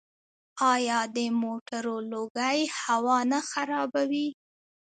[0.73, 4.27] آیا د موټرو لوګی هوا نه خرابوي؟